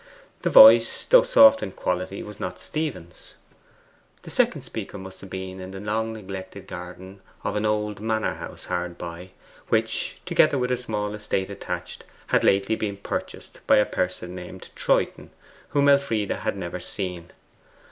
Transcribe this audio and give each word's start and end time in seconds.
The 0.41 0.49
voice, 0.49 1.05
though 1.05 1.21
soft 1.21 1.61
in 1.61 1.73
quality, 1.73 2.23
was 2.23 2.39
not 2.39 2.57
Stephen's. 2.57 3.35
The 4.23 4.31
second 4.31 4.63
speaker 4.63 4.97
must 4.97 5.21
have 5.21 5.29
been 5.29 5.59
in 5.61 5.69
the 5.69 5.79
long 5.79 6.13
neglected 6.13 6.65
garden 6.65 7.21
of 7.43 7.55
an 7.55 7.67
old 7.67 7.99
manor 7.99 8.33
house 8.33 8.65
hard 8.65 8.97
by, 8.97 9.29
which, 9.69 10.19
together 10.25 10.57
with 10.57 10.71
a 10.71 10.75
small 10.77 11.13
estate 11.13 11.51
attached, 11.51 12.03
had 12.29 12.43
lately 12.43 12.75
been 12.75 12.97
purchased 12.97 13.59
by 13.67 13.77
a 13.77 13.85
person 13.85 14.33
named 14.33 14.71
Troyton, 14.75 15.29
whom 15.69 15.87
Elfride 15.87 16.31
had 16.31 16.57
never 16.57 16.79
seen. 16.79 17.29